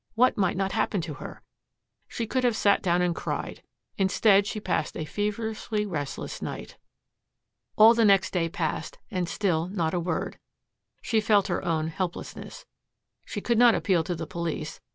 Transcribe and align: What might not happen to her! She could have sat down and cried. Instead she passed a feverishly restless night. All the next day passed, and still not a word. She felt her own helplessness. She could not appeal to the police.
What 0.15 0.35
might 0.35 0.57
not 0.57 0.71
happen 0.71 0.99
to 1.01 1.13
her! 1.13 1.43
She 2.07 2.25
could 2.25 2.43
have 2.43 2.55
sat 2.57 2.81
down 2.81 3.03
and 3.03 3.13
cried. 3.15 3.61
Instead 3.99 4.47
she 4.47 4.59
passed 4.59 4.97
a 4.97 5.05
feverishly 5.05 5.85
restless 5.85 6.41
night. 6.41 6.75
All 7.77 7.93
the 7.93 8.03
next 8.03 8.31
day 8.33 8.49
passed, 8.49 8.97
and 9.11 9.29
still 9.29 9.67
not 9.67 9.93
a 9.93 9.99
word. 9.99 10.39
She 11.03 11.21
felt 11.21 11.49
her 11.49 11.63
own 11.63 11.89
helplessness. 11.89 12.65
She 13.25 13.41
could 13.41 13.59
not 13.59 13.75
appeal 13.75 14.03
to 14.05 14.15
the 14.15 14.25
police. 14.25 14.81